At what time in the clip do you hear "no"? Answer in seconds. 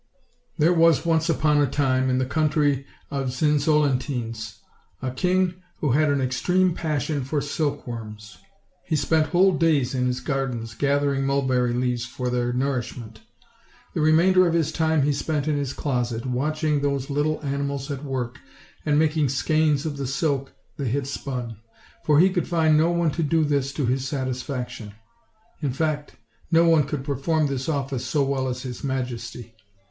22.75-22.89, 26.49-26.67